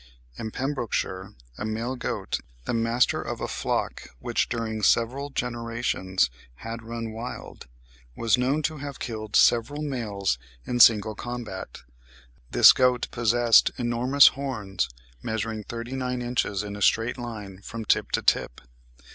[0.35, 6.31] In Pembrokeshire a male goat, the master of a flock which during several generations
[6.65, 7.67] had run wild,
[8.15, 11.81] was known to have killed several males in single combat;
[12.49, 14.89] this goat possessed enormous horns,
[15.21, 18.59] measuring thirty nine inches in a straight line from tip to tip.